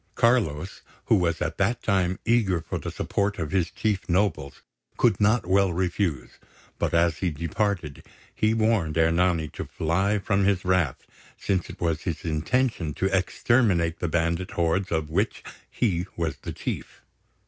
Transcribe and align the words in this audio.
Carlos, 0.15 0.81
who 1.05 1.15
was 1.15 1.43
at 1.43 1.59
that 1.59 1.83
time 1.83 2.17
eager 2.25 2.59
for 2.59 2.79
the 2.79 2.89
support 2.89 3.37
of 3.37 3.51
his 3.51 3.69
chief 3.69 4.09
nobles, 4.09 4.63
could 4.97 5.21
not 5.21 5.45
well 5.45 5.71
refuse; 5.71 6.39
but, 6.79 6.91
as 6.91 7.17
he 7.19 7.29
departed, 7.29 8.03
he 8.33 8.51
warned 8.55 8.97
Ernani 8.97 9.47
to 9.49 9.63
fly 9.63 10.17
from 10.17 10.43
his 10.43 10.65
wrath, 10.65 11.05
since 11.37 11.69
it 11.69 11.79
was 11.79 12.01
his 12.01 12.25
intention 12.25 12.95
to 12.95 13.15
exterminate 13.15 13.99
the 13.99 14.07
bandit 14.09 14.49
hordes 14.49 14.91
of 14.91 15.11
which 15.11 15.43
he 15.69 16.07
was 16.17 16.37
the 16.37 16.51
chief. 16.51 17.01